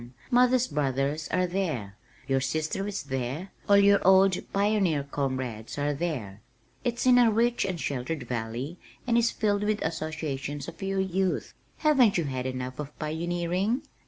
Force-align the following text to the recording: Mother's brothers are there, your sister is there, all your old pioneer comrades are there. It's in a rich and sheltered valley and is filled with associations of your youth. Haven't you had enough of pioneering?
Mother's 0.31 0.65
brothers 0.67 1.27
are 1.27 1.45
there, 1.45 1.95
your 2.27 2.41
sister 2.41 2.87
is 2.87 3.03
there, 3.03 3.51
all 3.69 3.77
your 3.77 3.99
old 4.03 4.51
pioneer 4.51 5.03
comrades 5.03 5.77
are 5.77 5.93
there. 5.93 6.41
It's 6.83 7.05
in 7.05 7.19
a 7.19 7.29
rich 7.29 7.65
and 7.65 7.79
sheltered 7.79 8.23
valley 8.23 8.79
and 9.05 9.15
is 9.15 9.29
filled 9.29 9.63
with 9.63 9.79
associations 9.83 10.67
of 10.67 10.81
your 10.81 10.99
youth. 11.01 11.53
Haven't 11.77 12.17
you 12.17 12.23
had 12.23 12.47
enough 12.47 12.79
of 12.79 12.97
pioneering? 12.97 13.83